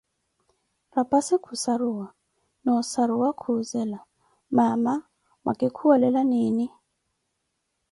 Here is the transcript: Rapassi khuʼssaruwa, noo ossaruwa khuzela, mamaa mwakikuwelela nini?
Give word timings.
Rapassi 0.95 1.35
khuʼssaruwa, 1.43 2.07
noo 2.63 2.77
ossaruwa 2.81 3.29
khuzela, 3.41 3.99
mamaa 4.55 5.05
mwakikuwelela 5.43 6.21
nini? 6.31 6.65